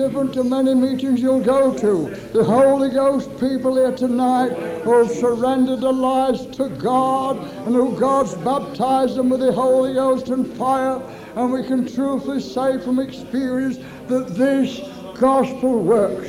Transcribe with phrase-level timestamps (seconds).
[0.00, 2.08] different to many meetings you'll go to.
[2.32, 4.50] The Holy Ghost people here tonight
[4.82, 7.36] who have surrendered their lives to God
[7.66, 11.02] and who God's baptized them with the Holy Ghost and fire.
[11.36, 13.76] And we can truthfully say from experience
[14.08, 14.80] that this
[15.18, 16.28] gospel works.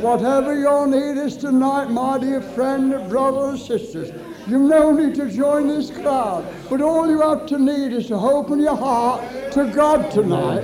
[0.00, 4.10] Whatever your need is tonight, my dear friend, brothers and sisters,
[4.46, 8.16] You've no need to join this crowd, but all you have to need is to
[8.16, 9.22] open your heart
[9.52, 10.62] to God tonight.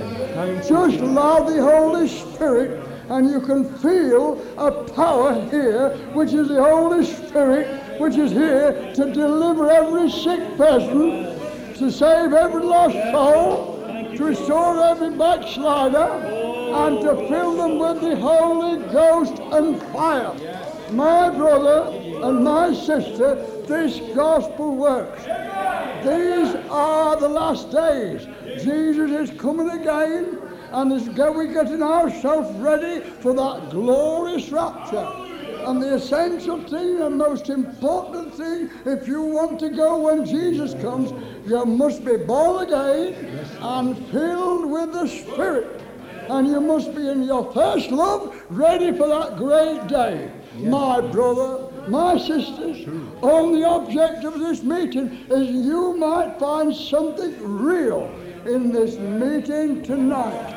[0.67, 6.61] Just allow the Holy Spirit, and you can feel a power here, which is the
[6.61, 11.39] Holy Spirit, which is here to deliver every sick person,
[11.75, 13.77] to save every lost soul,
[14.17, 20.33] to restore every backslider, and to fill them with the Holy Ghost and fire.
[20.91, 25.23] My brother and my sister, this gospel works.
[26.03, 28.27] These are the last days.
[28.63, 30.39] Jesus is coming again,
[30.71, 35.07] and we're getting ourselves ready for that glorious rapture.
[35.67, 40.73] And the essential thing and most important thing, if you want to go when Jesus
[40.81, 41.11] comes,
[41.47, 43.13] you must be born again
[43.61, 45.81] and filled with the Spirit.
[46.27, 50.31] And you must be in your first love, ready for that great day.
[50.57, 52.87] My brother, my sisters,
[53.21, 58.13] only object of this meeting is you might find something real
[58.45, 60.55] in this meeting tonight.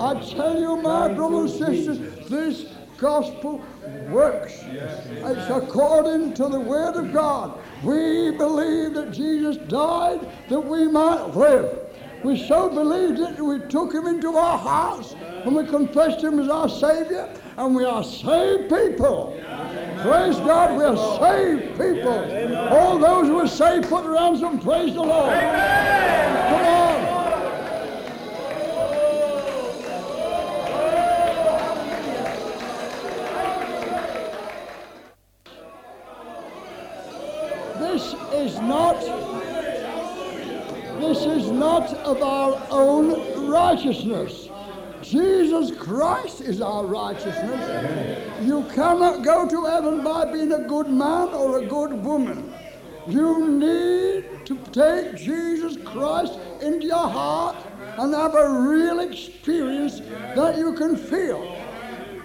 [0.00, 3.64] I tell you, my brothers and sisters, this gospel
[4.10, 4.54] works.
[4.62, 7.58] It's according to the Word of God.
[7.82, 11.78] We believe that Jesus died that we might live.
[12.22, 15.14] We so believed it that we took him into our hearts
[15.44, 19.34] and we confessed him as our Savior, and we are saved people.
[20.02, 22.68] Praise God, we are saved people.
[22.70, 25.30] All those who are saved, put their hands up praise the Lord.
[26.48, 27.00] Come on.
[37.78, 39.00] This is not
[41.00, 44.48] this is not of our own righteousness.
[45.02, 48.29] Jesus Christ is our righteousness.
[48.40, 52.54] You cannot go to heaven by being a good man or a good woman.
[53.06, 57.56] You need to take Jesus Christ into your heart
[57.98, 61.54] and have a real experience that you can feel.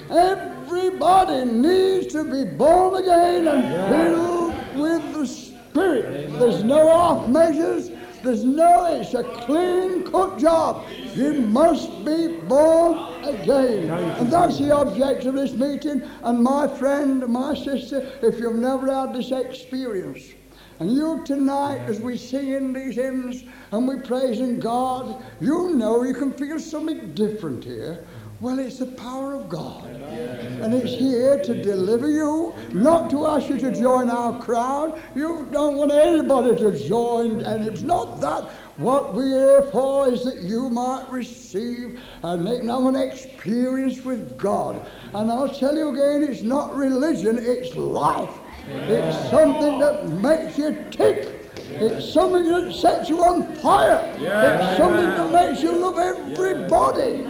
[0.10, 6.40] Everybody needs to be born again and filled with the Spirit.
[6.40, 7.92] There's no off measures.
[8.24, 10.86] There's no, it's a clean cut job.
[11.16, 13.90] You must be born again.
[13.90, 16.04] And that's the object of this meeting.
[16.24, 20.34] And my friend, my sister, if you've never had this experience,
[20.80, 26.04] and you tonight, as we sing in these hymns and we praising God, you know
[26.04, 28.06] you can feel something different here.
[28.42, 29.86] Well, it's the power of God.
[29.86, 35.02] And it's here to deliver you, not to ask you to join our crowd.
[35.16, 38.50] You don't want anybody to join, and it's not that.
[38.78, 44.38] What we're here for is that you might receive and make now an experience with
[44.38, 44.86] God.
[45.14, 48.38] And I'll tell you again, it's not religion, it's life.
[48.68, 51.54] It's something that makes you tick.
[51.70, 54.14] It's something that sets you on fire.
[54.18, 57.24] It's something that makes you love everybody.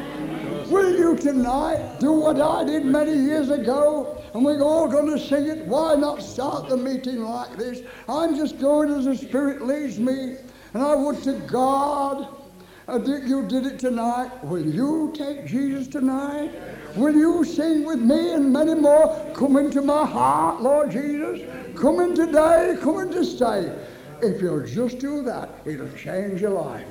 [0.71, 4.19] Will you tonight do what I did many years ago?
[4.33, 5.67] And we're all going to sing it.
[5.67, 7.83] Why not start the meeting like this?
[8.09, 10.37] I'm just going as the Spirit leads me.
[10.75, 12.27] And I would to God
[12.89, 14.29] uh, that you did it tonight.
[14.44, 16.51] Will you take Jesus tonight?
[16.98, 19.32] Will you sing with me and many more?
[19.34, 21.48] Come into my heart, Lord Jesus.
[21.79, 23.74] Come in today, come in to stay.
[24.22, 26.86] If you'll just do that, it'll change your life.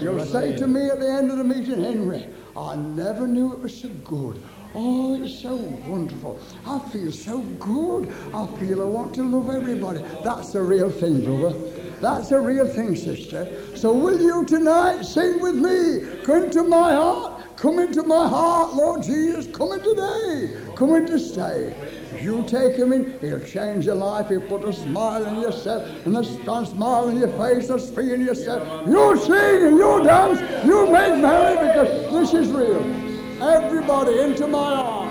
[0.00, 3.58] You'll say to me at the end of the meeting, Henry, I never knew it
[3.58, 4.40] was so good.
[4.72, 5.56] Oh, it's so
[5.88, 6.38] wonderful.
[6.64, 8.14] I feel so good.
[8.32, 9.98] I feel I want to love everybody.
[10.22, 11.58] That's the real thing, brother.
[12.00, 13.48] That's a real thing, sister.
[13.76, 16.22] So will you tonight sing with me?
[16.24, 17.42] Come into my heart.
[17.56, 19.46] Come into my heart, Lord Jesus.
[19.56, 20.56] Come in today.
[20.76, 21.74] Come in to stay.
[22.20, 24.28] You take him in, he'll change your life.
[24.28, 28.20] He'll put a smile on yourself, and a smile on your face, a spring in
[28.24, 28.62] your step.
[28.86, 30.40] You sing and you dance.
[30.66, 32.84] You make merry because this is real.
[33.42, 35.06] Everybody into my arms.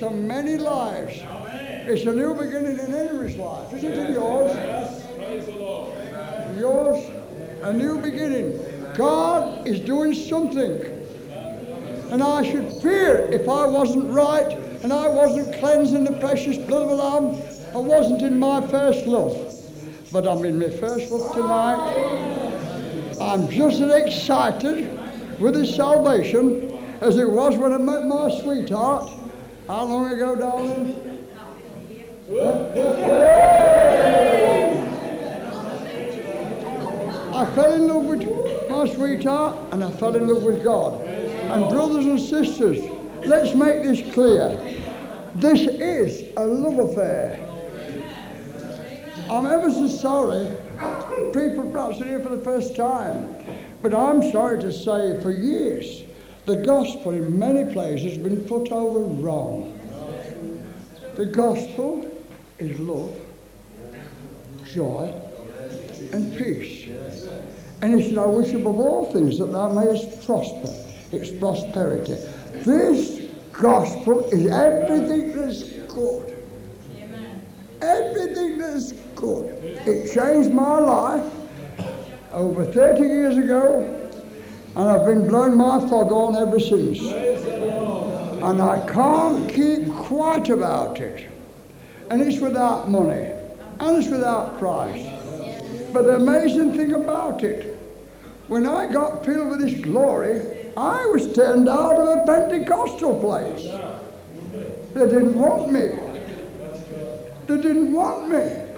[0.00, 1.12] So many lives.
[1.86, 3.70] It's a new beginning in Henry's life.
[3.74, 4.50] Isn't it yours?
[4.54, 5.06] Yes.
[5.14, 6.56] Praise the Lord.
[6.56, 7.10] Yours,
[7.60, 8.58] a new beginning.
[8.94, 10.80] God is doing something.
[12.10, 14.50] And I should fear if I wasn't right
[14.82, 17.42] and I wasn't cleansed in the precious blood of the Lamb.
[17.74, 19.54] I wasn't in my first love.
[20.10, 23.20] But I'm in my first love tonight.
[23.20, 24.98] I'm just as excited
[25.38, 26.70] with his salvation
[27.02, 29.19] as it was when I met my sweetheart.
[29.70, 31.28] How long ago, darling?
[37.32, 41.00] I fell in love with my sweetheart and I fell in love with God.
[41.02, 42.80] And brothers and sisters,
[43.24, 44.58] let's make this clear.
[45.36, 47.38] This is a love affair.
[49.30, 50.48] I'm ever so sorry.
[51.32, 53.36] People perhaps are here for the first time.
[53.82, 55.99] But I'm sorry to say for years,
[56.46, 59.78] the gospel in many places has been put over wrong.
[61.16, 62.10] The gospel
[62.58, 63.14] is love,
[64.72, 65.12] joy,
[66.12, 66.88] and peace.
[67.82, 70.74] And he said, I wish above all things that thou mayest prosper.
[71.12, 72.14] It's prosperity.
[72.64, 76.36] This gospel is everything that's good.
[77.82, 79.46] Everything that's good.
[79.86, 81.32] It changed my life
[82.32, 83.99] over 30 years ago,
[84.76, 87.00] and I've been blowing my fog on ever since.
[88.42, 91.30] And I can't keep quiet about it
[92.10, 93.30] and it's without money,
[93.78, 95.06] and it's without price.
[95.92, 97.78] But the amazing thing about it,
[98.48, 103.62] when I got filled with this glory, I was turned out of a Pentecostal place.
[104.92, 105.88] They didn't want me.
[107.46, 108.69] They didn't want me.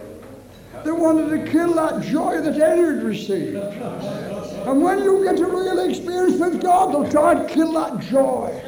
[0.85, 3.57] They wanted to kill that joy that had received.
[3.57, 8.61] And when you get a real experience with God, they'll try to kill that joy.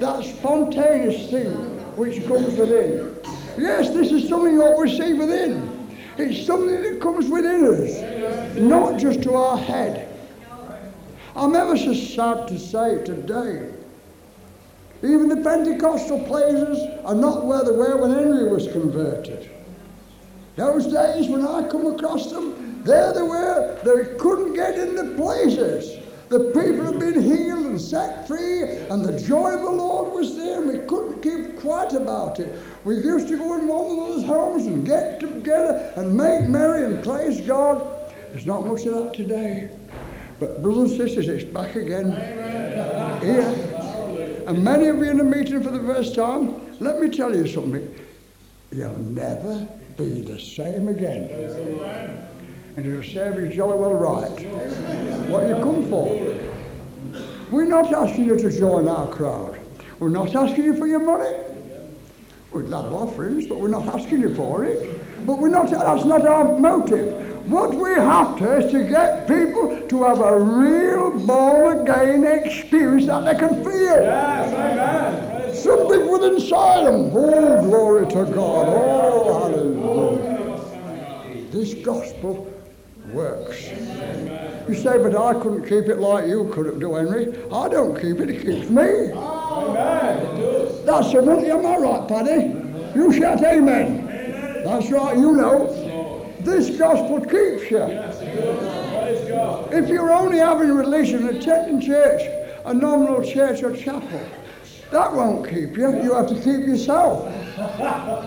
[0.00, 1.52] That spontaneous thing
[1.96, 3.16] which comes within.
[3.56, 5.96] Yes, this is something that we see within.
[6.16, 10.08] It's something that comes within us, not just to our head.
[11.36, 13.72] I'm ever so sad to say today,
[15.02, 19.50] even the Pentecostal places are not where they were when Henry was converted.
[20.56, 26.00] Those days when I come across them, there they were, they couldn't get into places.
[26.28, 30.36] The people had been healed and set free, and the joy of the Lord was
[30.36, 32.58] there, and we couldn't keep quiet about it.
[32.84, 36.84] We used to go in one of those homes and get together and make merry
[36.84, 38.12] and praise God.
[38.30, 39.70] There's not much of that today.
[40.40, 42.12] But, brothers and sisters, it's back again
[43.20, 44.44] here.
[44.46, 47.46] And many of you in the meeting for the first time, let me tell you
[47.46, 47.94] something.
[48.72, 51.28] You'll never be the same again.
[52.76, 54.28] And it'll serve you jolly well right.
[55.28, 56.34] What you come for.
[57.50, 59.60] We're not asking you to join our crowd.
[60.00, 61.36] We're not asking you for your money.
[62.52, 65.26] We'd love offerings, but we're not asking you for it.
[65.26, 67.48] But we're not, that's not our motive.
[67.50, 73.06] What we have to is to get people to have a real born again experience
[73.06, 73.72] that they can feel.
[73.72, 75.33] Yes, amen.
[75.64, 77.10] Something within them.
[77.14, 78.68] Oh, glory to God.
[78.68, 80.60] Oh, hallelujah.
[81.50, 82.52] This gospel
[83.10, 83.70] works.
[84.68, 87.28] You say, but I couldn't keep it like you could do, Henry.
[87.50, 89.12] I don't keep it, it keeps me.
[89.12, 90.84] Amen.
[90.84, 92.54] That's the money, am I right, Paddy?
[92.94, 94.06] You shout amen.
[94.64, 96.30] That's right, you know.
[96.40, 97.88] This gospel keeps you.
[99.72, 102.20] If you're only having a religion, attending church,
[102.66, 104.20] a nominal church or chapel,
[104.90, 106.02] that won't keep you.
[106.02, 107.24] You have to keep yourself.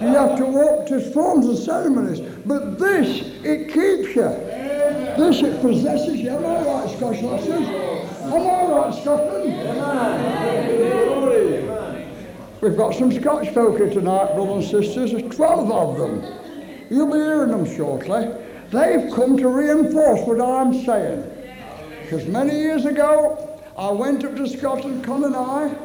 [0.02, 2.20] You have to walk to forms and ceremonies.
[2.46, 4.30] But this, it keeps you.
[5.18, 6.30] This, it possesses you.
[6.30, 7.68] Am I right, Scotch lasses?
[8.22, 9.48] Am I right, Scotland?
[12.62, 15.12] We've got some Scotch folk here tonight, brothers and sisters.
[15.12, 16.24] There's 12 of them.
[16.90, 18.30] You'll be hearing them shortly.
[18.72, 21.24] They've come to reinforce what I'm saying.
[22.02, 25.76] Because many years ago, I went up to Scotland, Con and I,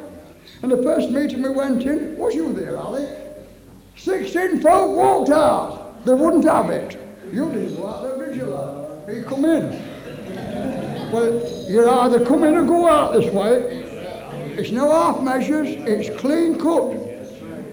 [0.62, 3.06] and the first meeting we went in, was you there, Ali?
[3.96, 6.04] 16 folk walked out.
[6.04, 6.98] They wouldn't have it.
[7.32, 9.14] You didn't go out there, did you, lad?
[9.14, 9.70] You come in.
[11.12, 13.82] Well, you either come in or go out this way.
[14.56, 17.12] It's no half measures, it's clean cut.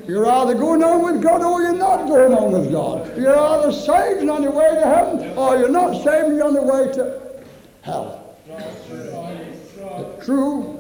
[0.08, 3.16] You're either going on with God or you're not going on with God.
[3.18, 6.92] You're either saved on your way to heaven or you're not saved on the way
[6.94, 7.44] to
[7.82, 8.36] hell.
[8.48, 10.79] The true,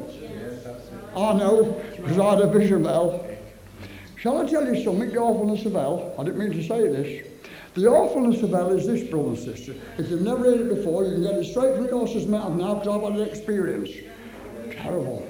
[1.20, 3.28] I know, because I had a vision of hell.
[4.16, 5.10] Shall I tell you something?
[5.10, 6.16] The awfulness of hell.
[6.18, 7.28] I didn't mean to say this.
[7.74, 9.76] The awfulness of hell is this, brother and sister.
[9.98, 12.54] If you've never heard it before, you can get it straight from the horse's mouth
[12.54, 13.90] now because I've had an experience.
[14.72, 15.28] terrible.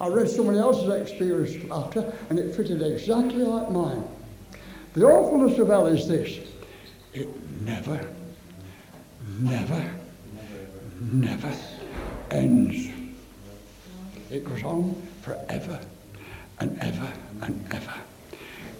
[0.00, 4.04] I read somebody else's experience after, and it fitted exactly like mine.
[4.94, 6.38] The awfulness of hell is this
[7.14, 7.28] it
[7.62, 8.08] never,
[9.38, 9.90] never,
[11.12, 11.54] never
[12.30, 12.88] ends.
[14.30, 15.80] It goes on forever
[16.60, 17.94] and ever and ever.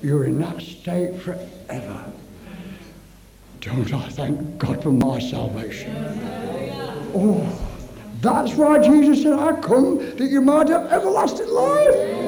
[0.02, 2.05] You're in that state forever.
[3.61, 5.94] Don't I thank God for my salvation?
[7.14, 7.46] Oh,
[8.20, 12.22] that's why Jesus said, I come that you might have everlasting life.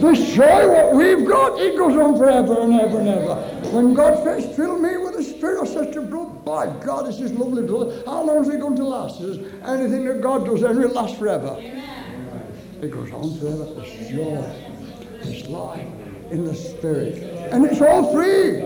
[0.00, 3.34] The joy what we've got, it goes on forever and ever and ever.
[3.72, 7.20] When God first filled me with the Spirit, I said to brother, by God, this
[7.20, 8.00] is lovely, brother.
[8.06, 9.18] How long is it going to last?
[9.18, 11.60] Says, Anything that God does, then it lasts forever.
[12.80, 13.82] It goes on forever.
[13.84, 14.44] It's joy.
[15.22, 15.86] It's life
[16.30, 17.14] in the Spirit.
[17.52, 18.62] And it's all free.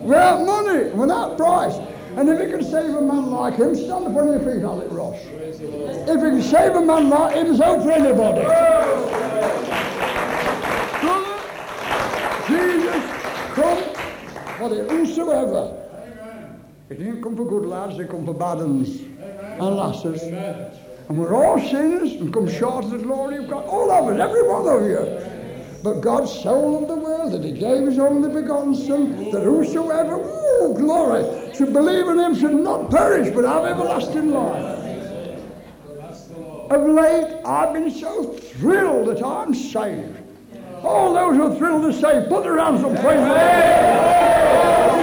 [0.00, 1.74] Without money, without price.
[2.16, 5.20] And if you can save a man like him, stand upon your feet, Alec Ross.
[5.22, 8.42] If you can save a man like him, it's out for anybody.
[11.02, 11.36] Brother,
[12.48, 13.04] Jesus
[13.54, 13.78] come
[14.58, 15.82] for the whosoever.
[16.88, 20.22] He didn't come for good lads, he come for bad uns and lasses.
[21.08, 23.64] And we're all sinners and come short of the glory of God.
[23.66, 25.32] All of us, every one of you.
[25.82, 30.16] But God so loved the world that he gave his only begotten Son, that whosoever,
[30.16, 34.82] ooh, glory, should believe in him should not perish, but have everlasting life.
[36.70, 40.18] Of late, I've been so thrilled that I'm saved.
[40.82, 44.95] All those who are thrilled to say, put their hands up, praise the Lord.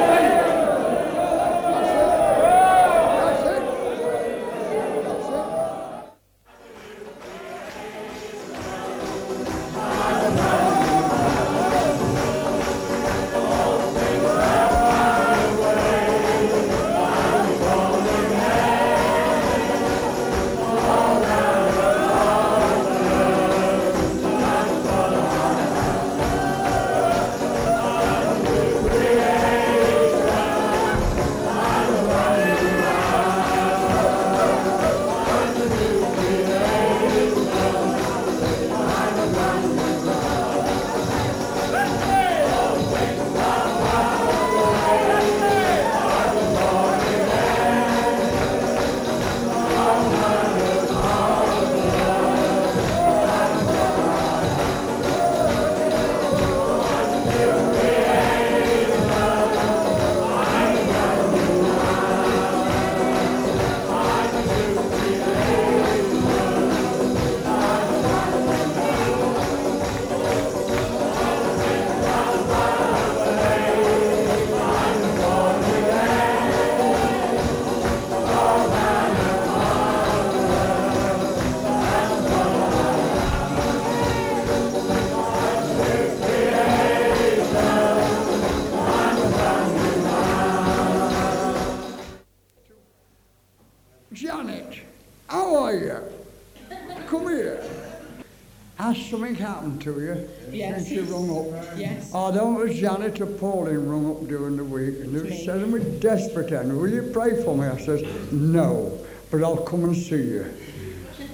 [99.63, 100.87] Happened to you Yes.
[100.87, 101.77] since you rung up?
[101.77, 102.13] Yes.
[102.13, 105.99] I don't know, Janet or Pauline rung up during the week and they said, I'm
[105.99, 107.65] desperate and will you pray for me?
[107.65, 108.97] I says, no,
[109.31, 110.53] but I'll come and see you.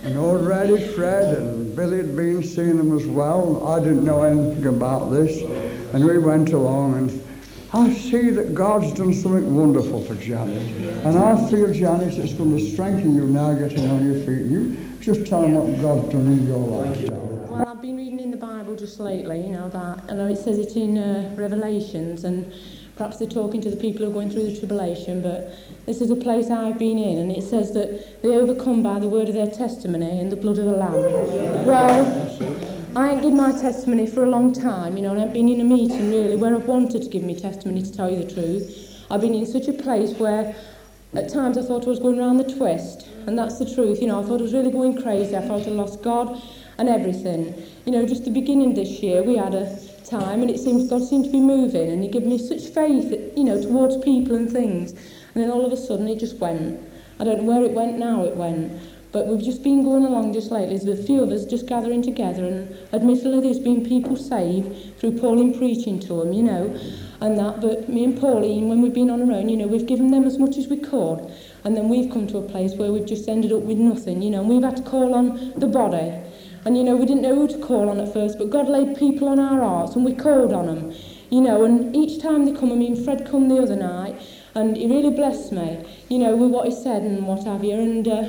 [0.04, 3.68] And already Fred and Billy had been seeing them as well.
[3.68, 5.42] I didn't know anything about this.
[5.94, 7.26] And we went along and
[7.74, 10.62] I see that God's done something wonderful for Janet.
[11.06, 14.46] And I feel, Janet, it's going to strengthen you now getting on your feet.
[14.46, 17.39] You just tell them what God's done in your life.
[17.60, 20.38] Well, I've been reading in the Bible just lately, you know, that, I know it
[20.38, 22.54] says it in uh, Revelations, and
[22.96, 25.54] perhaps they're talking to the people who are going through the tribulation, but
[25.86, 29.10] this is a place I've been in, and it says that they overcome by the
[29.10, 31.66] word of their testimony and the blood of the Lamb.
[31.66, 35.50] Well, I ain't given my testimony for a long time, you know, and I've been
[35.50, 38.34] in a meeting really where I've wanted to give me testimony to tell you the
[38.34, 39.04] truth.
[39.12, 40.56] I've been in such a place where
[41.14, 44.08] at times I thought I was going around the twist, and that's the truth, you
[44.08, 45.36] know, I thought I was really going crazy.
[45.36, 46.42] I felt I lost God
[46.80, 47.54] and everything.
[47.86, 51.04] You know, just the beginning this year, we had a time, and it seems God
[51.04, 54.50] seemed to be moving, and He gave me such faith, you know, towards people and
[54.50, 54.94] things.
[54.94, 56.80] And then all of a sudden, it just went.
[57.20, 58.72] I don't know where it went now, it went.
[59.12, 60.78] But we've just been going along just lately.
[60.78, 65.20] There's a few of us just gathering together, and admittedly, there's been people saved through
[65.20, 66.80] Pauline preaching to them, you know,
[67.20, 67.60] and that.
[67.60, 70.24] But me and Pauline, when we've been on our own, you know, we've given them
[70.24, 71.30] as much as we could,
[71.66, 74.30] and then we've come to a place where we've just ended up with nothing, you
[74.30, 76.14] know, and we've had to call on the body.
[76.70, 78.96] And, you know, we didn't know who to call on at first, but God laid
[78.96, 80.94] people on our hearts, and we called on them,
[81.32, 84.22] you know, and each time they come, I mean, Fred come the other night,
[84.54, 87.74] and he really blessed me, you know, with what he said and what have you,
[87.74, 88.08] and...
[88.08, 88.28] Uh,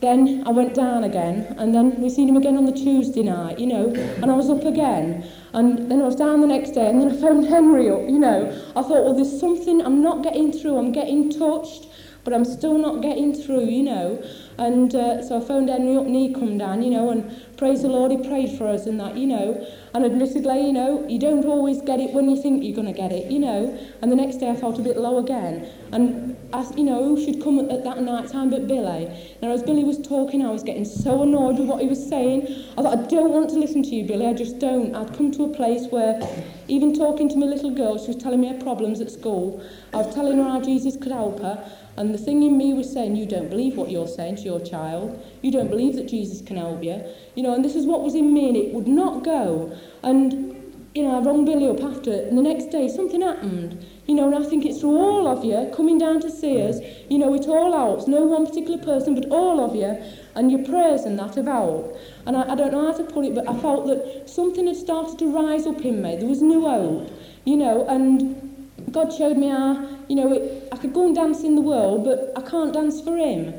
[0.00, 3.58] then I went down again, and then we seen him again on the Tuesday night,
[3.58, 5.26] you know, and I was up again.
[5.54, 8.18] And then I was down the next day, and then I phoned Henry up, you
[8.18, 8.50] know.
[8.76, 10.76] I thought, well, there's something I'm not getting through.
[10.76, 11.86] I'm getting touched,
[12.24, 14.22] but I'm still not getting through, you know.
[14.58, 17.82] And uh, so I phoned Henry up and he come down, you know, and praise
[17.82, 19.66] the Lord, he prayed for us and that, you know.
[19.94, 22.92] And admittedly, you know, you don't always get it when you think you're going to
[22.92, 23.78] get it, you know.
[24.02, 25.68] And the next day I felt a bit low again.
[25.92, 29.08] And, I, you know, who should come at that night time but Billy?
[29.40, 32.42] Now, as Billy was talking, I was getting so annoyed with what he was saying.
[32.76, 34.94] I thought, I don't want to listen to you, Billy, I just don't.
[34.94, 36.20] I'd come to a place where,
[36.66, 39.64] even talking to my little girl, she was telling me her problems at school.
[39.92, 41.70] I was telling her how Jesus could help her.
[41.96, 44.58] And the thing in me was saying, you don't believe what you're saying to your
[44.58, 45.24] child.
[45.42, 47.00] You don't believe that Jesus can help you.
[47.36, 49.76] You know, and this is what was in me, and it would not go.
[50.02, 50.54] And,
[50.94, 53.84] you know, I rang Billy up after and the next day something happened.
[54.06, 56.78] You know, and I think it's through all of you coming down to see us.
[57.08, 58.06] You know, it all helps.
[58.06, 59.96] No one particular person, but all of you.
[60.34, 61.98] And your prayers and that have helped.
[62.26, 64.76] And I, I don't know how to put it, but I felt that something had
[64.76, 66.16] started to rise up in me.
[66.16, 67.10] There was new hope.
[67.44, 71.42] You know, and God showed me how, you know, it, I could go and dance
[71.42, 73.54] in the world, but I can't dance for Him.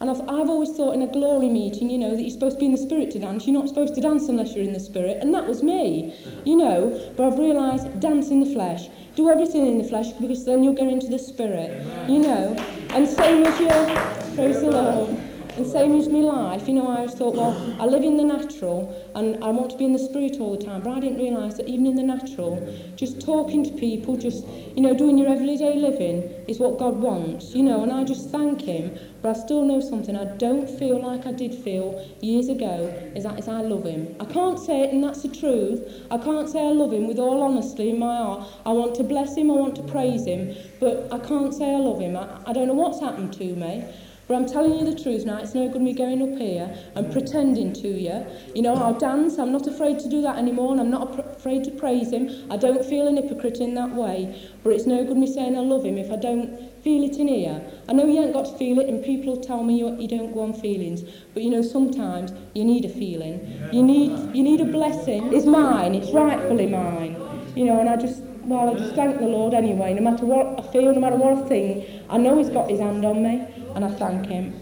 [0.00, 2.66] And I've, always thought in a glory meeting, you know, that you're supposed to be
[2.66, 3.46] in the spirit to dance.
[3.46, 5.18] You're not supposed to dance unless you're in the spirit.
[5.22, 7.12] And that was me, you know.
[7.16, 8.88] But I've realised dance in the flesh.
[9.14, 11.70] Do everything in the flesh because then you'll go into the spirit,
[12.08, 12.54] you know.
[12.90, 15.35] And same as your, praise the Lord.
[15.56, 18.94] And same as my life, you know, I thought, well, I live in the natural
[19.14, 20.82] and I want to be in the spirit all the time.
[20.82, 22.60] But I didn't realise that even in the natural,
[22.94, 27.54] just talking to people, just, you know, doing your everyday living is what God wants,
[27.54, 27.82] you know.
[27.82, 28.98] And I just thank Him.
[29.22, 33.24] But I still know something I don't feel like I did feel years ago is
[33.24, 34.14] that is I love Him.
[34.20, 35.80] I can't say it, and that's the truth.
[36.10, 38.46] I can't say I love Him with all honesty in my heart.
[38.66, 41.78] I want to bless Him, I want to praise Him, but I can't say I
[41.78, 42.14] love Him.
[42.14, 43.84] I, I don't know what's happened to me.
[44.28, 47.12] But I'm telling you the truth now, it's no good me going up here and
[47.12, 48.26] pretending to you.
[48.56, 51.62] You know, I'll dance, I'm not afraid to do that anymore, and I'm not afraid
[51.64, 52.50] to praise him.
[52.50, 54.50] I don't feel an hypocrite in that way.
[54.64, 57.28] But it's no good me saying I love him if I don't feel it in
[57.28, 57.62] here.
[57.88, 60.34] I know you ain't got to feel it, and people tell me you, you don't
[60.34, 61.04] go on feelings.
[61.32, 63.68] But you know, sometimes you need a feeling.
[63.70, 65.32] You need, you need a blessing.
[65.32, 67.16] It's mine, it's rightfully mine.
[67.54, 69.94] You know, and I just, well, I just thank the Lord anyway.
[69.94, 72.80] No matter what I feel, no matter what I think, I know He's got His
[72.80, 74.54] hand on me and I thank him.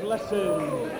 [0.00, 0.90] Bless him.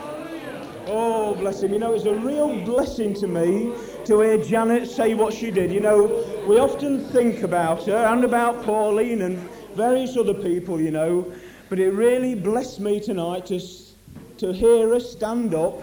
[0.88, 1.72] Oh, bless him.
[1.72, 3.72] You know, it's a real blessing to me
[4.04, 5.72] to hear Janet say what she did.
[5.72, 9.38] You know, we often think about her and about Pauline and
[9.74, 11.32] various other people, you know,
[11.70, 13.58] but it really blessed me tonight to,
[14.36, 15.82] to hear her stand up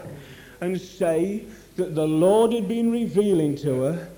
[0.62, 1.44] and say
[1.76, 4.10] that the Lord had been revealing to her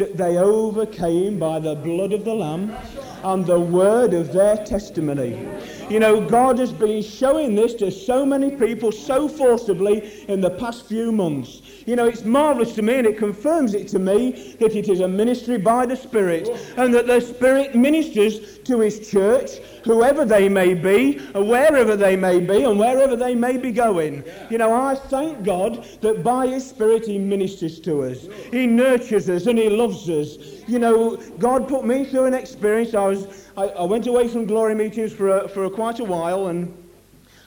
[0.00, 2.74] that they overcame by the blood of the Lamb
[3.22, 5.46] and the word of their testimony.
[5.90, 10.50] You know, God has been showing this to so many people so forcibly in the
[10.50, 11.62] past few months.
[11.84, 15.00] You know, it's marvellous to me and it confirms it to me that it is
[15.00, 20.48] a ministry by the Spirit and that the Spirit ministers to His church, whoever they
[20.48, 24.22] may be, wherever they may be, and wherever they may be going.
[24.48, 29.28] You know, I thank God that by His Spirit He ministers to us, He nurtures
[29.28, 30.36] us, and He loves us.
[30.68, 32.94] You know, God put me through an experience.
[32.94, 36.04] I was I, I went away from glory meetings for, a, for a quite a
[36.04, 36.72] while and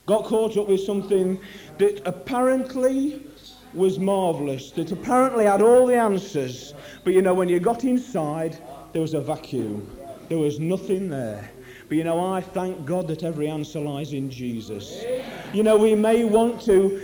[0.05, 1.39] got caught up with something
[1.77, 3.25] that apparently
[3.73, 6.73] was marvellous, that apparently had all the answers.
[7.03, 8.57] But you know, when you got inside,
[8.91, 9.89] there was a vacuum.
[10.29, 11.49] There was nothing there.
[11.87, 15.03] But you know, I thank God that every answer lies in Jesus.
[15.53, 17.01] You know, we may want to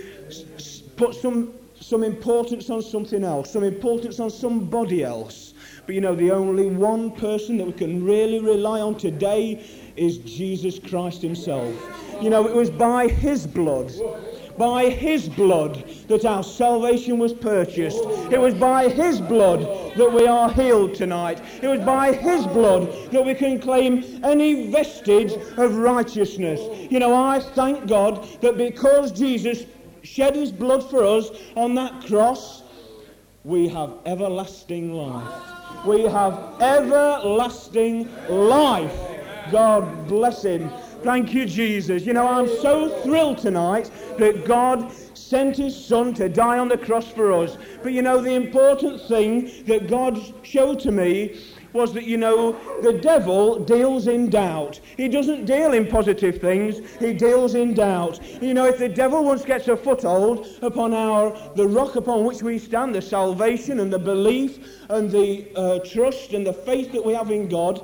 [0.96, 5.49] put some, some importance on something else, some importance on somebody else.
[5.90, 9.60] But you know, the only one person that we can really rely on today
[9.96, 11.74] is Jesus Christ Himself.
[12.22, 13.92] You know, it was by His blood
[14.56, 18.04] by his blood that our salvation was purchased.
[18.30, 19.62] It was by his blood
[19.96, 21.40] that we are healed tonight.
[21.62, 26.60] It was by his blood that we can claim any vestige of righteousness.
[26.90, 29.64] You know, I thank God that because Jesus
[30.02, 32.62] shed his blood for us on that cross,
[33.44, 38.94] we have everlasting life we have everlasting life.
[39.50, 40.70] God bless him.
[41.02, 42.04] Thank you, Jesus.
[42.04, 46.76] You know, I'm so thrilled tonight that God sent his son to die on the
[46.76, 47.56] cross for us.
[47.82, 51.40] But you know, the important thing that God showed to me
[51.72, 52.52] was that, you know,
[52.82, 54.80] the devil deals in doubt.
[54.96, 58.20] He doesn't deal in positive things, he deals in doubt.
[58.42, 62.42] You know, if the devil once gets a foothold upon our, the rock upon which
[62.42, 67.04] we stand, the salvation and the belief and the uh, trust and the faith that
[67.04, 67.82] we have in God,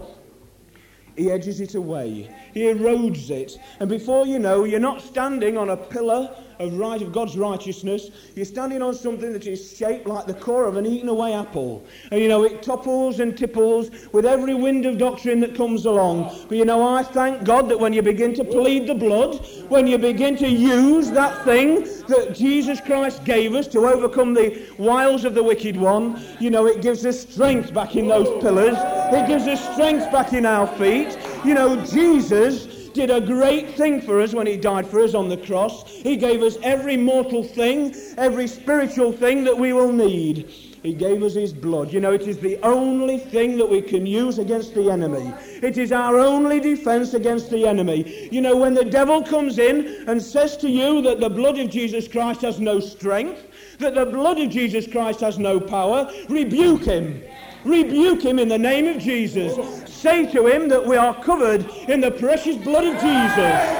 [1.16, 2.30] he edges it away.
[2.56, 3.58] He erodes it.
[3.80, 8.08] And before you know, you're not standing on a pillar of right of God's righteousness.
[8.34, 11.84] You're standing on something that is shaped like the core of an eaten away apple.
[12.10, 16.46] And you know, it topples and tipples with every wind of doctrine that comes along.
[16.48, 19.34] But you know, I thank God that when you begin to plead the blood,
[19.68, 24.66] when you begin to use that thing that Jesus Christ gave us to overcome the
[24.78, 28.78] wiles of the wicked one, you know, it gives us strength back in those pillars.
[29.12, 31.18] It gives us strength back in our feet.
[31.46, 35.28] You know, Jesus did a great thing for us when he died for us on
[35.28, 35.88] the cross.
[35.88, 40.48] He gave us every mortal thing, every spiritual thing that we will need.
[40.82, 41.92] He gave us his blood.
[41.92, 45.32] You know, it is the only thing that we can use against the enemy.
[45.62, 48.28] It is our only defense against the enemy.
[48.32, 51.70] You know, when the devil comes in and says to you that the blood of
[51.70, 53.46] Jesus Christ has no strength,
[53.78, 57.22] that the blood of Jesus Christ has no power, rebuke him.
[57.64, 59.85] Rebuke him in the name of Jesus.
[59.96, 63.76] Say to him that we are covered in the precious blood of Jesus.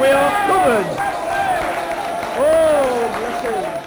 [0.00, 0.86] We are covered.
[2.38, 3.84] Oh, bless.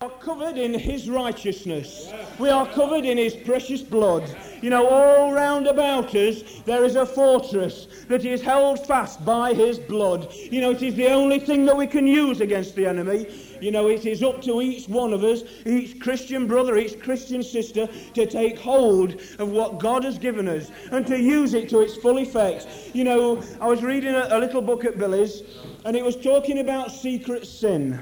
[0.00, 2.10] We are covered in his righteousness.
[2.38, 4.24] We are covered in his precious blood.
[4.62, 9.52] You know, all round about us there is a fortress that is held fast by
[9.52, 10.32] his blood.
[10.32, 13.26] You know, it is the only thing that we can use against the enemy.
[13.60, 17.42] You know, it is up to each one of us, each Christian brother, each Christian
[17.42, 21.80] sister, to take hold of what God has given us and to use it to
[21.80, 22.66] its full effect.
[22.92, 25.42] You know, I was reading a, a little book at Billy's,
[25.84, 28.00] and it was talking about secret sin.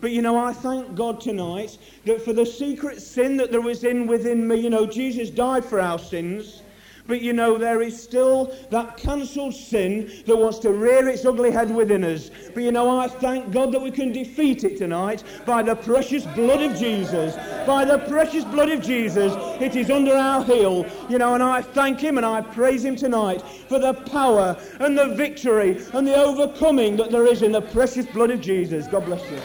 [0.00, 3.84] But you know, I thank God tonight that for the secret sin that there was
[3.84, 6.62] in within me, you know, Jesus died for our sins.
[7.06, 11.50] But you know, there is still that cancelled sin that wants to rear its ugly
[11.50, 12.30] head within us.
[12.52, 16.24] But you know, I thank God that we can defeat it tonight by the precious
[16.26, 17.36] blood of Jesus.
[17.66, 20.86] By the precious blood of Jesus, it is under our heel.
[21.08, 24.98] You know, and I thank Him and I praise Him tonight for the power and
[24.98, 28.86] the victory and the overcoming that there is in the precious blood of Jesus.
[28.88, 29.40] God bless you.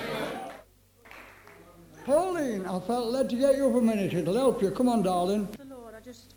[2.05, 4.13] Pauline, I felt led to get you up a minute.
[4.13, 4.71] It'll help you.
[4.71, 5.47] Come on, darling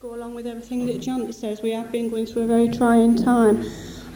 [0.05, 1.63] go along with everything that Janet says.
[1.63, 3.65] We have been going through a very trying time.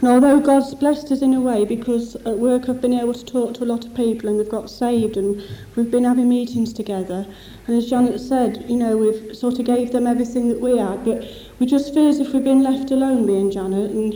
[0.01, 3.25] And although God's blessed us in a way, because at work I've been able to
[3.25, 5.41] talk to a lot of people and we've got saved and
[5.75, 7.25] we've been having meetings together.
[7.65, 11.03] And as Janet said, you know, we've sort of gave them everything that we had,
[11.03, 13.89] but we just feel as if we've been left alone, me and Janet.
[13.89, 14.13] And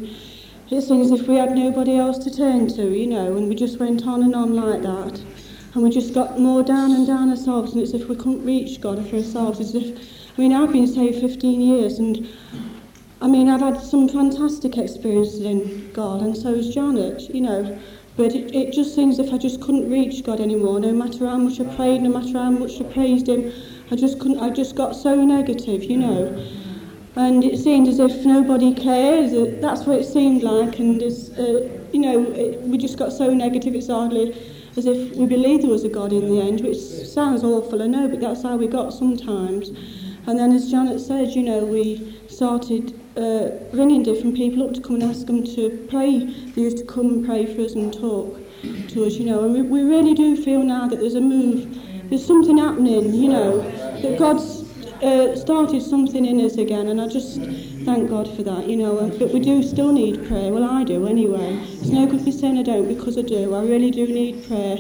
[0.70, 3.56] it seems as if we had nobody else to turn to, you know, and we
[3.56, 5.20] just went on and on like that.
[5.74, 8.46] And we just got more down and down ourselves, and it's as if we couldn't
[8.46, 12.28] reach God for ourselves, as if I mean, I've been saved 15 years, and
[13.22, 17.80] I mean, I've had some fantastic experiences in God, and so has Janet, you know.
[18.18, 20.80] But it, it just seems if I just couldn't reach God anymore.
[20.80, 23.52] No matter how much I prayed, no matter how much I praised Him,
[23.92, 24.40] I just couldn't.
[24.40, 26.46] I just got so negative, you know.
[27.16, 29.34] And it seemed as if nobody cares.
[29.62, 33.32] That's what it seemed like, and as, uh, you know, it, we just got so
[33.32, 33.76] negative.
[33.76, 34.36] It's hardly
[34.78, 37.86] as if we believed there was a God in the end, which sounds awful, I
[37.86, 39.70] know, but that's how we got sometimes.
[40.26, 44.82] And then, as Janet said, you know, we started uh, ringing different people up to
[44.82, 46.26] come and ask them to pray.
[46.56, 49.44] They used to come and pray for us and talk to us, you know.
[49.44, 51.78] And we, we really do feel now that there's a move,
[52.10, 53.60] there's something happening, you know,
[54.02, 54.64] that God's
[55.04, 56.88] uh, started something in us again.
[56.88, 57.42] And I just
[57.84, 59.10] thank God for that, you know.
[59.20, 60.52] But we do still need prayer.
[60.54, 61.60] Well, I do anyway.
[61.82, 63.54] It's no good me saying I don't because I do.
[63.54, 64.78] I really do need prayer.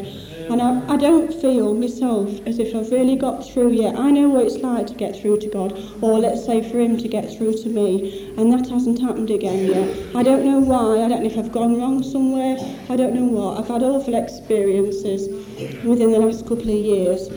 [0.50, 3.96] And I, I don't feel myself as if I've really got through yet.
[3.98, 6.98] I know what it's like to get through to God, or let's say for Him
[6.98, 10.16] to get through to me, and that hasn't happened again yet.
[10.16, 11.02] I don't know why.
[11.04, 12.58] I don't know if I've gone wrong somewhere.
[12.90, 13.60] I don't know what.
[13.60, 15.30] I've had awful experiences
[15.86, 17.30] within the last couple of years,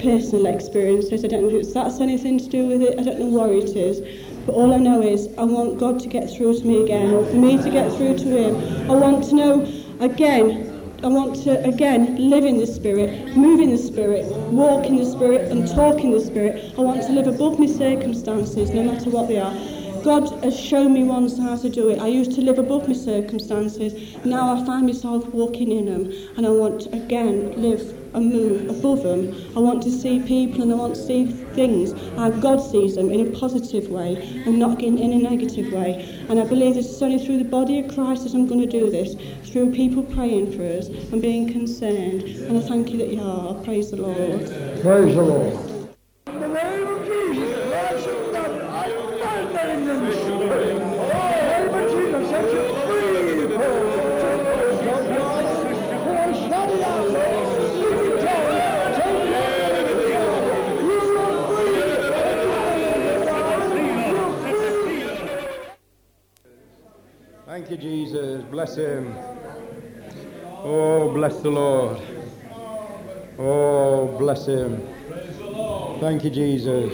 [0.00, 1.24] personal experiences.
[1.24, 2.98] I don't know if that's anything to do with it.
[2.98, 4.00] I don't know what it is.
[4.46, 7.24] But all I know is I want God to get through to me again, or
[7.26, 8.90] for me to get through to Him.
[8.90, 10.73] I want to know again
[11.04, 15.04] I want to, again, live in the Spirit, move in the Spirit, walk in the
[15.04, 16.72] Spirit, and talk in the Spirit.
[16.78, 19.52] I want to live above my circumstances, no matter what they are.
[20.04, 21.98] God has shown me once how to do it.
[21.98, 24.14] I used to live above my circumstances.
[24.22, 26.12] Now I find myself walking in them.
[26.36, 27.80] And I want to, again, live
[28.12, 29.34] and move above them.
[29.56, 33.10] I want to see people and I want to see things how God sees them
[33.10, 36.04] in a positive way and not in, in a negative way.
[36.28, 38.90] And I believe it's only through the body of Christ that I'm going to do
[38.90, 39.16] this,
[39.50, 42.24] through people praying for us and being concerned.
[42.24, 43.54] And I thank you that you are.
[43.64, 44.82] Praise the Lord.
[44.82, 45.73] Praise the Lord.
[68.64, 69.14] Bless him.
[70.62, 72.00] Oh, bless the Lord.
[73.38, 74.80] Oh, bless him.
[76.00, 76.90] Thank you, Jesus.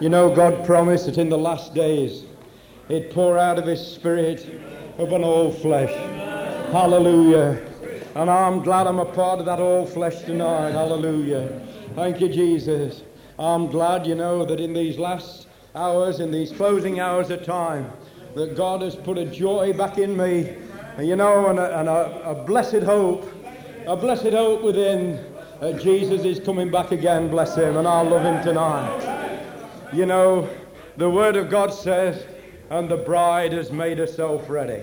[0.00, 2.24] You know, God promised that in the last days
[2.88, 4.46] He'd pour out of His Spirit
[4.98, 5.94] upon all flesh.
[6.72, 7.66] Hallelujah.
[8.14, 10.72] And I'm glad I'm a part of that all flesh tonight.
[10.72, 11.58] Hallelujah.
[11.94, 13.02] Thank you, Jesus.
[13.38, 17.90] I'm glad, you know, that in these last hours, in these closing hours of time,
[18.34, 20.54] that God has put a joy back in me,
[20.96, 23.32] and you know, and a, and a, a blessed hope,
[23.86, 25.24] a blessed hope within
[25.60, 29.44] that Jesus is coming back again, bless him, and I'll love him tonight.
[29.92, 30.48] You know,
[30.96, 32.24] the Word of God says,
[32.70, 34.82] and the bride has made herself ready.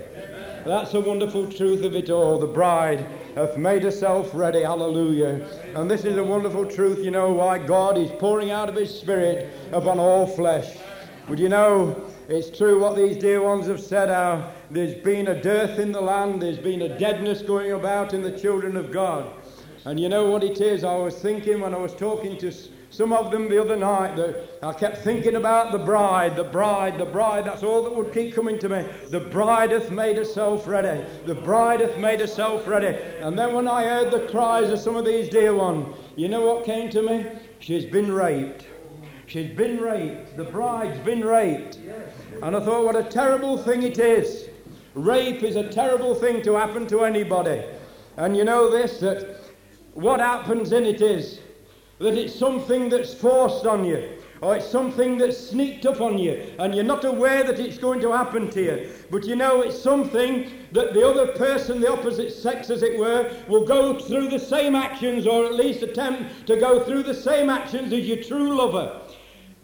[0.64, 2.38] That's a wonderful truth of it all.
[2.38, 4.62] The bride hath made herself ready.
[4.62, 5.46] Hallelujah.
[5.76, 8.98] And this is a wonderful truth, you know, why God is pouring out of His
[8.98, 10.76] Spirit upon all flesh.
[11.28, 14.08] Would you know, it's true what these dear ones have said
[14.70, 18.36] there's been a dearth in the land, there's been a deadness going about in the
[18.38, 19.32] children of God.
[19.84, 20.82] And you know what it is?
[20.82, 22.52] I was thinking when I was talking to
[22.90, 26.98] some of them the other night that I kept thinking about the bride, the bride,
[26.98, 27.44] the bride.
[27.44, 28.84] That's all that would keep coming to me.
[29.10, 31.04] The bride hath made herself ready.
[31.26, 32.98] The bride hath made herself ready.
[33.20, 36.40] And then when I heard the cries of some of these dear ones, you know
[36.40, 37.26] what came to me?
[37.60, 38.66] She's been raped.
[39.26, 40.36] She's been raped.
[40.36, 41.78] The bride's been raped.
[42.42, 44.48] And I thought, what a terrible thing it is.
[44.94, 47.62] Rape is a terrible thing to happen to anybody.
[48.16, 49.40] And you know this, that
[49.94, 51.40] what happens in it is
[51.98, 54.08] that it's something that's forced on you,
[54.42, 58.00] or it's something that's sneaked up on you, and you're not aware that it's going
[58.00, 58.90] to happen to you.
[59.10, 63.34] But you know it's something that the other person, the opposite sex, as it were,
[63.48, 67.48] will go through the same actions, or at least attempt to go through the same
[67.48, 69.00] actions as your true lover.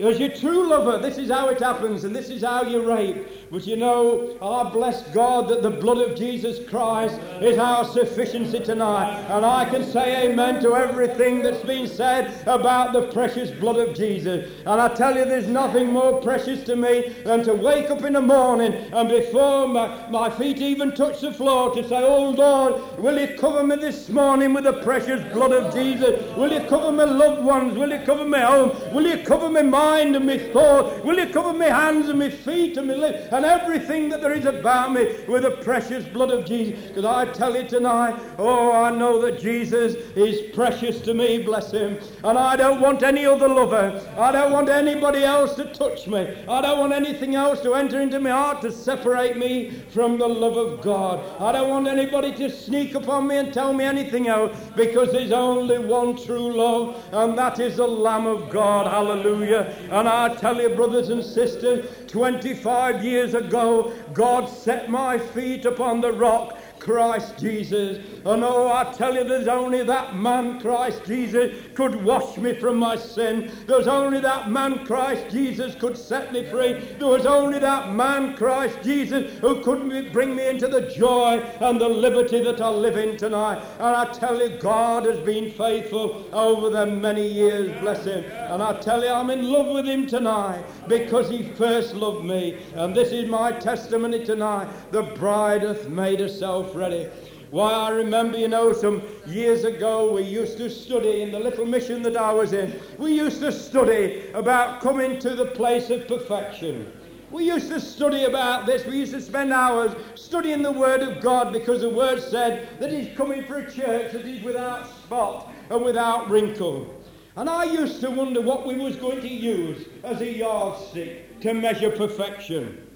[0.03, 3.25] As your true lover, this is how it happens, and this is how you rape.
[3.53, 8.61] But you know, I bless God that the blood of Jesus Christ is our sufficiency
[8.61, 9.27] tonight.
[9.29, 13.95] And I can say amen to everything that's been said about the precious blood of
[13.95, 14.51] Jesus.
[14.61, 18.15] And I tell you, there's nothing more precious to me than to wake up in
[18.15, 22.99] the morning and before my, my feet even touch the floor to say, Oh Lord,
[22.99, 26.35] will you cover me this morning with the precious blood of Jesus?
[26.39, 27.77] Will you cover my loved ones?
[27.77, 28.95] Will you cover my home?
[28.95, 31.05] Will you cover my mind and my thought?
[31.05, 33.29] Will you cover my hands and my feet and my lips?
[33.45, 36.89] Everything that there is about me with the precious blood of Jesus.
[36.89, 41.71] Because I tell you tonight, oh, I know that Jesus is precious to me, bless
[41.73, 41.99] him.
[42.25, 44.01] And I don't want any other lover.
[44.17, 46.37] I don't want anybody else to touch me.
[46.49, 50.29] I don't want anything else to enter into my heart to separate me from the
[50.29, 51.21] love of God.
[51.41, 55.33] I don't want anybody to sneak upon me and tell me anything else because there's
[55.33, 58.87] only one true love, and that is the Lamb of God.
[58.87, 59.75] Hallelujah.
[59.91, 66.01] And I tell you, brothers and sisters, 25 years ago, God set my feet upon
[66.01, 67.99] the rock Christ Jesus.
[68.25, 72.77] And oh, I tell you, there's only that man, Christ Jesus, could wash me from
[72.77, 73.53] my sin.
[73.67, 76.75] There's only that man, Christ Jesus, could set me free.
[76.99, 81.81] There was only that man, Christ Jesus, who could bring me into the joy and
[81.81, 83.63] the liberty that I live in tonight.
[83.79, 88.25] And I tell you, God has been faithful over the many years, bless him.
[88.25, 92.59] And I tell you, I'm in love with him tonight because he first loved me.
[92.75, 94.69] And this is my testimony tonight.
[94.91, 97.09] The bride hath made herself ready.
[97.51, 101.67] Why, I remember, you know, some years ago we used to study in the little
[101.67, 102.81] mission that I was in.
[102.97, 106.91] We used to study about coming to the place of perfection.
[107.31, 108.87] We used to study about this.
[108.87, 112.91] We used to spend hours studying the Word of God because the Word said that
[112.91, 117.03] He's coming for a church that is without spot and without wrinkle.
[117.37, 121.55] And I used to wonder what we was going to use as a yardstick to
[121.55, 122.87] measure perfection.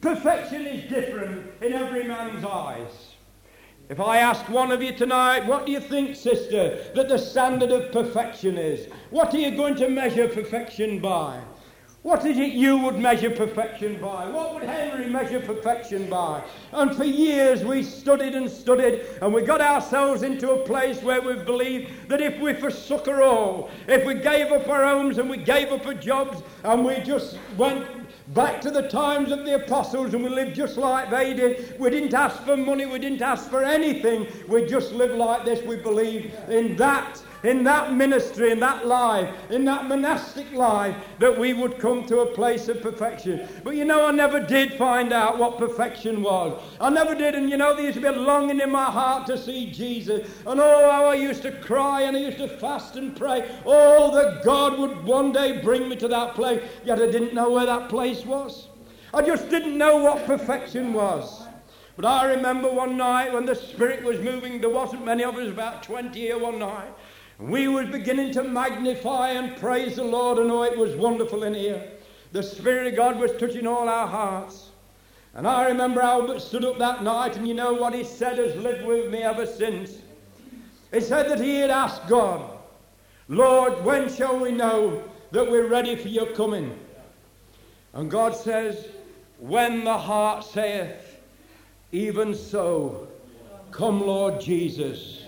[0.00, 3.05] Perfection is different in every man's eyes.
[3.88, 7.70] If I ask one of you tonight, what do you think, sister, that the standard
[7.70, 8.88] of perfection is?
[9.10, 11.40] What are you going to measure perfection by?
[12.02, 14.28] What is it you would measure perfection by?
[14.28, 16.42] What would Henry measure perfection by?
[16.72, 21.22] And for years we studied and studied, and we got ourselves into a place where
[21.22, 25.30] we believed that if we forsook our all, if we gave up our homes and
[25.30, 27.86] we gave up our jobs, and we just went
[28.28, 31.78] back to the times of the apostles and we lived just like they did.
[31.78, 34.26] We didn't ask for money, we didn't ask for anything.
[34.48, 35.62] We just lived like this.
[35.62, 41.38] We believed in that in that ministry, in that life, in that monastic life, that
[41.38, 43.48] we would come to a place of perfection.
[43.64, 46.62] But you know, I never did find out what perfection was.
[46.80, 47.34] I never did.
[47.34, 50.28] And you know, there used to be a longing in my heart to see Jesus.
[50.46, 53.50] And oh, how I used to cry and I used to fast and pray.
[53.64, 56.62] Oh, that God would one day bring me to that place.
[56.84, 58.68] Yet I didn't know where that place was.
[59.14, 61.46] I just didn't know what perfection was.
[61.96, 65.48] But I remember one night when the Spirit was moving, there wasn't many of us,
[65.48, 66.92] about 20 here one night.
[67.38, 71.54] We were beginning to magnify and praise the Lord, and oh, it was wonderful in
[71.54, 71.82] here.
[72.32, 74.70] The Spirit of God was touching all our hearts.
[75.34, 78.56] And I remember Albert stood up that night, and you know what he said has
[78.56, 79.98] lived with me ever since.
[80.92, 82.42] He said that he had asked God,
[83.28, 86.78] Lord, when shall we know that we're ready for your coming?
[87.92, 88.88] And God says,
[89.38, 91.18] When the heart saith,
[91.92, 93.08] Even so,
[93.72, 95.25] come, Lord Jesus.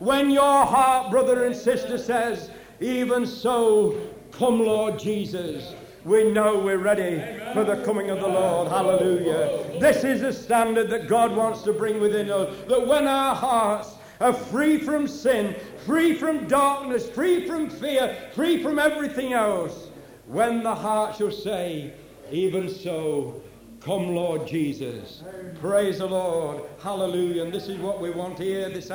[0.00, 4.00] When your heart, brother and sister, says, Even so,
[4.32, 5.74] come, Lord Jesus,
[6.06, 7.22] we know we're ready
[7.52, 8.68] for the coming of the Lord.
[8.68, 9.78] Hallelujah.
[9.78, 12.48] This is a standard that God wants to bring within us.
[12.66, 13.90] That when our hearts
[14.20, 19.88] are free from sin, free from darkness, free from fear, free from everything else,
[20.26, 21.92] when the heart shall say,
[22.30, 23.42] Even so,
[23.80, 25.22] come, Lord Jesus.
[25.60, 26.62] Praise the Lord.
[26.82, 27.44] Hallelujah.
[27.44, 28.90] And this is what we want here this,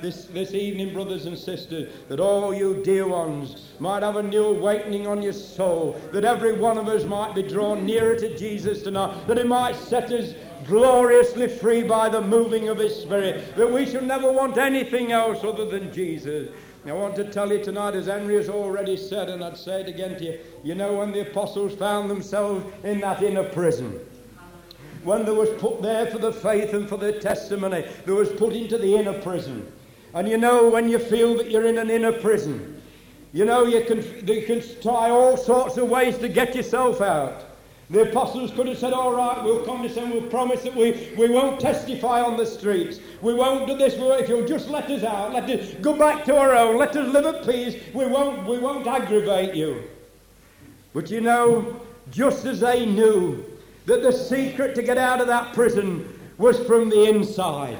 [0.00, 4.44] this, this evening, brothers and sisters, that all you dear ones might have a new
[4.44, 8.82] awakening on your soul, that every one of us might be drawn nearer to Jesus
[8.82, 10.34] tonight, that He might set us
[10.66, 15.44] gloriously free by the moving of His Spirit, that we shall never want anything else
[15.44, 16.50] other than Jesus.
[16.86, 19.88] I want to tell you tonight, as Henry has already said, and I'd say it
[19.88, 24.00] again to you, you know, when the apostles found themselves in that inner prison,
[25.02, 28.52] when they was put there for the faith and for the testimony, they was put
[28.52, 29.70] into the inner prison.
[30.14, 32.82] And you know, when you feel that you're in an inner prison,
[33.32, 37.44] you know, you can, you can try all sorts of ways to get yourself out.
[37.90, 41.12] The apostles could have said, All right, we'll come to and we'll promise that we,
[41.16, 43.00] we won't testify on the streets.
[43.20, 43.94] We won't do this.
[43.96, 47.12] If you'll just let us out, let us go back to our own, let us
[47.12, 49.82] live at peace, we won't, we won't aggravate you.
[50.92, 51.80] But you know,
[52.12, 53.44] just as they knew
[53.86, 57.76] that the secret to get out of that prison was from the inside,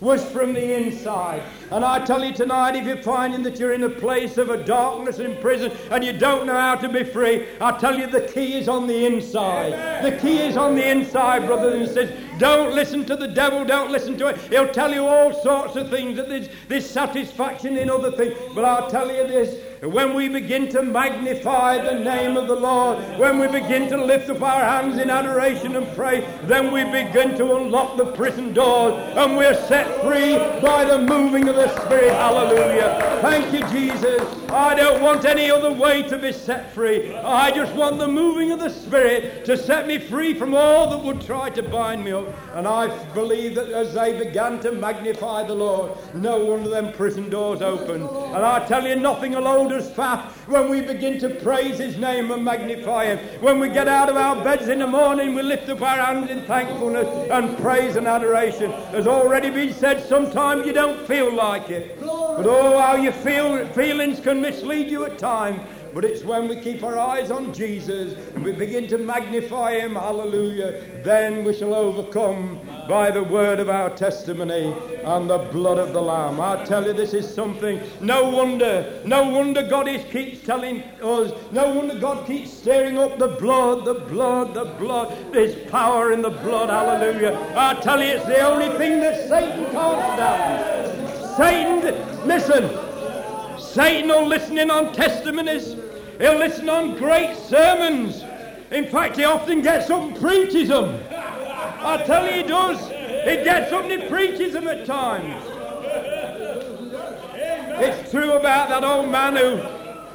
[0.00, 1.42] was from the inside.
[1.70, 4.62] And I tell you tonight, if you're finding that you're in a place of a
[4.62, 8.28] darkness in prison and you don't know how to be free, I tell you the
[8.28, 9.72] key is on the inside.
[9.72, 10.04] Amen.
[10.04, 12.20] The key is on the inside, brothers and sisters.
[12.38, 14.38] Don't listen to the devil, don't listen to it.
[14.50, 18.34] He'll tell you all sorts of things that there's, there's satisfaction in other things.
[18.54, 22.98] But I'll tell you this when we begin to magnify the name of the Lord,
[23.18, 27.36] when we begin to lift up our hands in adoration and pray, then we begin
[27.36, 32.12] to unlock the prison doors and we're set free by the moving of the Spirit.
[32.12, 33.18] Hallelujah.
[33.20, 34.22] Thank you, Jesus.
[34.50, 37.14] I don't want any other way to be set free.
[37.16, 41.04] I just want the moving of the Spirit to set me free from all that
[41.04, 42.26] would try to bind me up.
[42.54, 46.92] And I believe that as they began to magnify the Lord, no one of them
[46.92, 48.08] prison doors opened.
[48.08, 49.94] And I tell you, nothing alone us
[50.46, 53.18] when we begin to praise His name and magnify Him.
[53.40, 56.30] When we get out of our beds in the morning, we lift up our hands
[56.30, 58.70] in thankfulness and praise and adoration.
[58.70, 62.00] Has already been said, sometimes you don't feel like it.
[62.00, 65.60] But oh, how you feel, feelings can mislead you at times.
[65.94, 69.94] But it's when we keep our eyes on Jesus and we begin to magnify Him,
[69.94, 72.58] hallelujah, then we shall overcome
[72.88, 74.74] by the word of our testimony
[75.04, 76.40] and the blood of the Lamb.
[76.40, 77.80] I tell you, this is something.
[78.00, 83.18] No wonder, no wonder God is keeps telling us, no wonder God keeps stirring up
[83.18, 85.16] the blood, the blood, the blood.
[85.32, 87.36] There's power in the blood, hallelujah.
[87.56, 91.36] I tell you, it's the only thing that Satan can't stand.
[91.36, 93.58] Satan, listen.
[93.58, 95.74] Satan will listen in on testimonies.
[96.18, 98.22] He'll listen on great sermons.
[98.70, 101.00] In fact, he often gets up and preaches them.
[101.80, 102.80] I tell you, he does.
[102.88, 105.42] He gets up and he preaches them at times.
[107.76, 109.56] It's true about that old man who,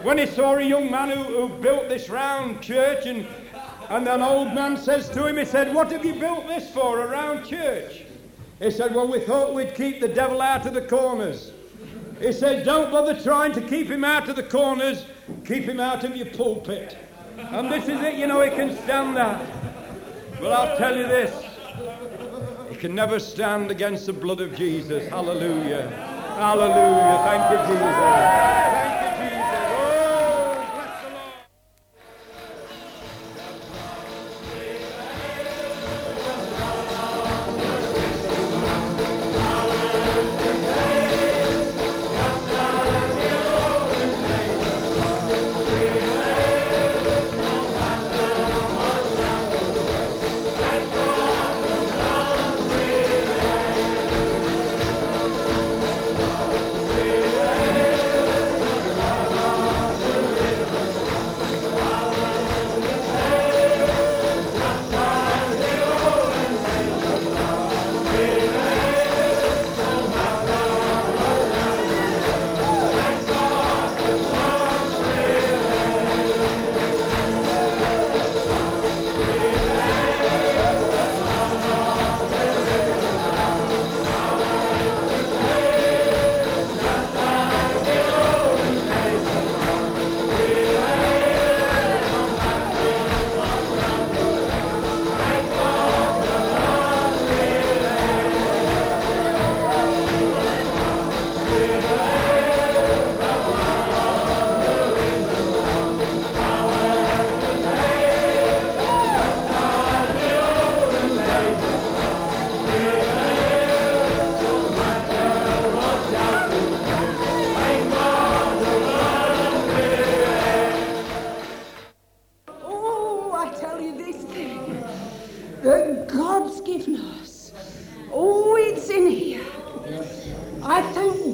[0.03, 3.27] when he saw a young man who, who built this round church, and,
[3.89, 7.01] and an old man says to him, he said, What have you built this for,
[7.01, 8.05] a round church?
[8.59, 11.51] He said, Well, we thought we'd keep the devil out of the corners.
[12.19, 15.05] He said, Don't bother trying to keep him out of the corners,
[15.45, 16.97] keep him out of your pulpit.
[17.37, 19.68] And this is it, you know, he can stand that.
[20.41, 21.33] Well, I'll tell you this
[22.69, 25.07] he can never stand against the blood of Jesus.
[25.09, 25.89] Hallelujah.
[26.37, 27.19] Hallelujah.
[27.25, 27.95] Thank you, Jesus.
[28.79, 29.78] Thank you, Jesus.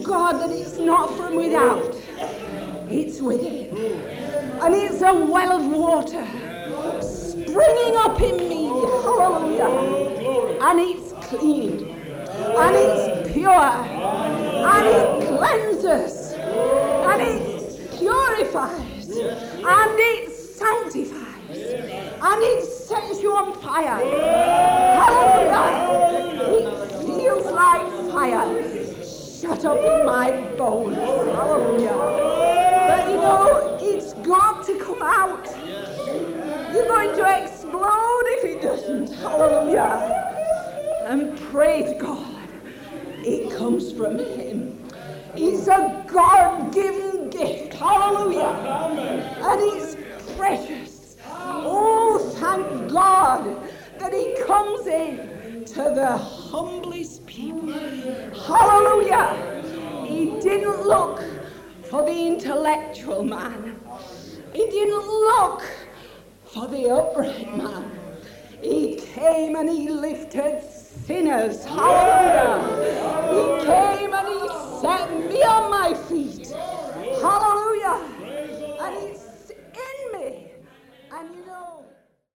[0.05, 1.95] God that it's not from without,
[2.89, 3.75] it's within.
[4.61, 6.25] And it's a well of water
[7.01, 8.65] springing up in me.
[8.67, 10.59] Hallelujah.
[10.61, 11.89] And it's clean.
[11.89, 13.49] And it's pure.
[13.49, 16.33] And it cleanses.
[16.33, 19.09] And it purifies.
[19.09, 21.57] And it sanctifies.
[22.21, 23.99] And it sets you on fire.
[25.01, 25.85] Hallelujah.
[26.57, 28.64] It feels like fire
[29.45, 30.95] shut up my bones.
[30.95, 31.89] Hallelujah.
[32.89, 35.45] But you know, it's got to come out.
[36.73, 39.13] You're going to explode if it doesn't.
[39.13, 41.03] Hallelujah.
[41.05, 42.49] And praise God.
[43.19, 44.87] It comes from Him.
[45.35, 47.73] It's a God given gift.
[47.75, 48.49] Hallelujah.
[49.43, 49.95] And it's
[50.35, 51.17] precious.
[51.27, 53.69] Oh, thank God
[53.99, 57.14] that He comes in to the humblest.
[57.35, 59.27] Hallelujah.
[60.07, 61.21] He didn't look
[61.83, 63.77] for the intellectual man.
[64.53, 65.61] He didn't look
[66.45, 67.91] for the upright man.
[68.61, 71.65] He came and he lifted sinners.
[71.65, 72.61] Hallelujah.
[73.33, 74.47] He came and he
[74.79, 76.53] set me on my feet.
[77.21, 77.99] Hallelujah.
[78.79, 80.51] And he's in me.
[81.11, 81.64] And you know.